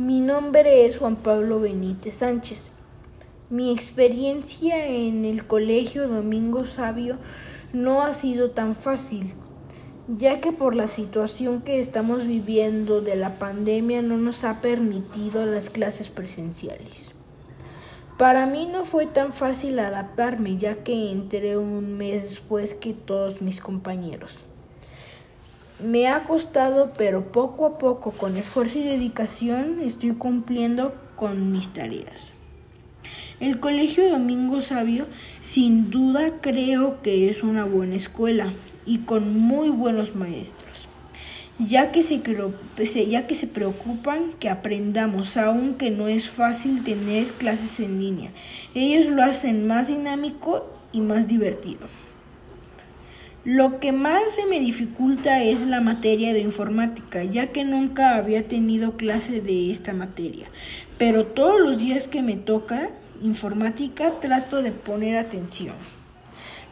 Mi 0.00 0.22
nombre 0.22 0.86
es 0.86 0.96
Juan 0.96 1.16
Pablo 1.16 1.60
Benítez 1.60 2.14
Sánchez. 2.14 2.70
Mi 3.50 3.70
experiencia 3.70 4.86
en 4.86 5.26
el 5.26 5.46
Colegio 5.46 6.08
Domingo 6.08 6.64
Sabio 6.64 7.18
no 7.74 8.00
ha 8.00 8.14
sido 8.14 8.52
tan 8.52 8.76
fácil, 8.76 9.34
ya 10.08 10.40
que 10.40 10.52
por 10.52 10.74
la 10.74 10.86
situación 10.86 11.60
que 11.60 11.80
estamos 11.80 12.26
viviendo 12.26 13.02
de 13.02 13.14
la 13.14 13.34
pandemia 13.34 14.00
no 14.00 14.16
nos 14.16 14.42
ha 14.44 14.62
permitido 14.62 15.44
las 15.44 15.68
clases 15.68 16.08
presenciales. 16.08 17.10
Para 18.16 18.46
mí 18.46 18.70
no 18.72 18.86
fue 18.86 19.04
tan 19.04 19.34
fácil 19.34 19.78
adaptarme, 19.80 20.56
ya 20.56 20.76
que 20.76 21.12
entré 21.12 21.58
un 21.58 21.98
mes 21.98 22.22
después 22.30 22.72
que 22.72 22.94
todos 22.94 23.42
mis 23.42 23.60
compañeros. 23.60 24.38
Me 25.82 26.08
ha 26.08 26.24
costado, 26.24 26.92
pero 26.98 27.32
poco 27.32 27.64
a 27.64 27.78
poco, 27.78 28.10
con 28.10 28.36
esfuerzo 28.36 28.78
y 28.78 28.82
dedicación, 28.82 29.80
estoy 29.80 30.12
cumpliendo 30.12 30.94
con 31.16 31.52
mis 31.52 31.70
tareas. 31.70 32.32
El 33.40 33.60
Colegio 33.60 34.10
Domingo 34.10 34.60
Sabio, 34.60 35.06
sin 35.40 35.90
duda, 35.90 36.40
creo 36.42 37.00
que 37.00 37.30
es 37.30 37.42
una 37.42 37.64
buena 37.64 37.94
escuela 37.94 38.52
y 38.84 38.98
con 38.98 39.40
muy 39.40 39.70
buenos 39.70 40.14
maestros, 40.14 40.86
ya 41.58 41.92
que 41.92 42.02
se, 42.02 42.20
ya 43.08 43.26
que 43.26 43.34
se 43.34 43.46
preocupan 43.46 44.34
que 44.38 44.50
aprendamos, 44.50 45.38
aunque 45.38 45.90
no 45.90 46.08
es 46.08 46.28
fácil 46.28 46.84
tener 46.84 47.26
clases 47.28 47.80
en 47.80 48.00
línea. 48.00 48.30
Ellos 48.74 49.06
lo 49.06 49.22
hacen 49.22 49.66
más 49.66 49.88
dinámico 49.88 50.66
y 50.92 51.00
más 51.00 51.26
divertido. 51.26 51.86
Lo 53.44 53.80
que 53.80 53.90
más 53.90 54.32
se 54.32 54.44
me 54.44 54.60
dificulta 54.60 55.42
es 55.42 55.62
la 55.62 55.80
materia 55.80 56.34
de 56.34 56.40
informática, 56.40 57.24
ya 57.24 57.46
que 57.46 57.64
nunca 57.64 58.16
había 58.16 58.46
tenido 58.46 58.98
clase 58.98 59.40
de 59.40 59.72
esta 59.72 59.94
materia. 59.94 60.46
Pero 60.98 61.24
todos 61.24 61.58
los 61.58 61.78
días 61.78 62.06
que 62.06 62.20
me 62.20 62.36
toca 62.36 62.90
informática 63.22 64.12
trato 64.20 64.62
de 64.62 64.72
poner 64.72 65.16
atención. 65.16 65.74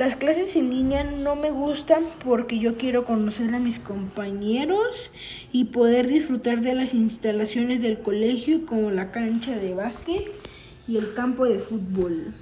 Las 0.00 0.16
clases 0.16 0.56
en 0.56 0.70
línea 0.70 1.04
no 1.04 1.36
me 1.36 1.52
gustan 1.52 2.02
porque 2.24 2.58
yo 2.58 2.76
quiero 2.76 3.04
conocer 3.04 3.54
a 3.54 3.60
mis 3.60 3.78
compañeros 3.78 5.12
y 5.52 5.66
poder 5.66 6.08
disfrutar 6.08 6.62
de 6.62 6.74
las 6.74 6.94
instalaciones 6.94 7.80
del 7.80 8.00
colegio 8.00 8.66
como 8.66 8.90
la 8.90 9.12
cancha 9.12 9.56
de 9.56 9.72
básquet 9.72 10.24
y 10.88 10.96
el 10.96 11.14
campo 11.14 11.44
de 11.44 11.60
fútbol. 11.60 12.34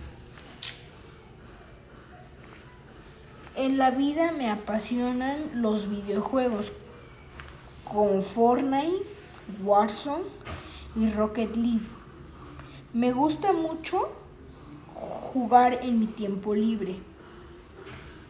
En 3.57 3.79
la 3.79 3.93
vida 3.93 4.33
me 4.33 4.51
apasionan 4.51 5.63
los 5.63 5.89
videojuegos 5.89 6.73
como 7.85 8.21
Fortnite, 8.21 9.07
Warzone 9.63 10.25
y 10.97 11.09
Rocket 11.11 11.55
League. 11.55 11.87
Me 12.93 13.13
gusta 13.13 13.53
mucho 13.53 14.09
jugar 14.93 15.79
en 15.85 16.01
mi 16.01 16.07
tiempo 16.07 16.53
libre. 16.53 16.97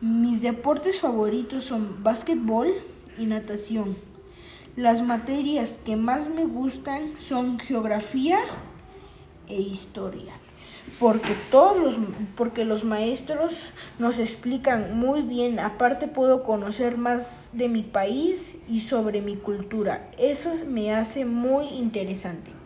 Mis 0.02 0.42
deportes 0.42 1.00
favoritos 1.00 1.64
son 1.64 2.02
básquetbol 2.02 2.74
y 3.16 3.24
natación. 3.24 3.96
Las 4.76 5.00
materias 5.00 5.80
que 5.82 5.96
más 5.96 6.28
me 6.28 6.44
gustan 6.44 7.14
son 7.18 7.58
geografía 7.58 8.40
e 9.48 9.58
historia 9.58 10.34
porque 10.98 11.34
todos 11.50 11.82
los, 11.82 11.94
porque 12.36 12.64
los 12.64 12.84
maestros 12.84 13.54
nos 13.98 14.18
explican 14.18 14.96
muy 14.98 15.22
bien, 15.22 15.58
aparte 15.58 16.06
puedo 16.06 16.44
conocer 16.44 16.96
más 16.96 17.50
de 17.52 17.68
mi 17.68 17.82
país 17.82 18.58
y 18.68 18.80
sobre 18.80 19.20
mi 19.20 19.36
cultura. 19.36 20.10
Eso 20.18 20.54
me 20.66 20.94
hace 20.94 21.24
muy 21.24 21.68
interesante. 21.68 22.63